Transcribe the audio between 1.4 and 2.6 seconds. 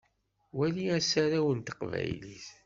n teqbaylit.